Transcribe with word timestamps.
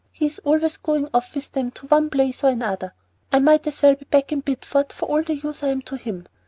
"He's 0.11 0.39
always 0.39 0.77
going 0.77 1.09
off 1.13 1.35
with 1.35 1.51
them 1.51 1.69
to 1.69 1.85
one 1.85 2.09
place 2.09 2.43
or 2.43 2.49
another. 2.49 2.95
I 3.31 3.37
might 3.37 3.67
as 3.67 3.83
well 3.83 3.93
be 3.93 4.05
back 4.05 4.31
in 4.31 4.39
Bideford 4.41 4.91
for 4.91 5.05
all 5.07 5.21
the 5.21 5.35
use 5.35 5.61
I 5.61 5.67
am 5.67 5.83
to 5.83 5.95
him." 5.95 6.27